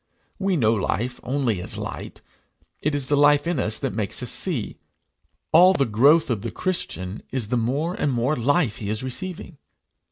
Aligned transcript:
We 0.39 0.57
know 0.57 0.73
life 0.73 1.19
only 1.21 1.61
as 1.61 1.77
light; 1.77 2.23
it 2.81 2.95
is 2.95 3.05
the 3.05 3.15
life 3.15 3.45
in 3.45 3.59
us 3.59 3.77
that 3.77 3.93
makes 3.93 4.23
us 4.23 4.31
see. 4.31 4.79
All 5.51 5.73
the 5.73 5.85
growth 5.85 6.31
of 6.31 6.41
the 6.41 6.49
Christian 6.49 7.21
is 7.29 7.49
the 7.49 7.55
more 7.55 7.93
and 7.93 8.11
more 8.11 8.35
life 8.35 8.77
he 8.77 8.89
is 8.89 9.03
receiving. 9.03 9.59